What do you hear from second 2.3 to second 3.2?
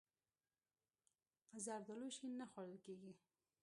نه خوړل کېږي.